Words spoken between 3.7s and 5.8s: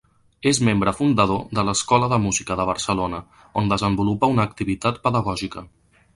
desenvolupa una activitat pedagògica.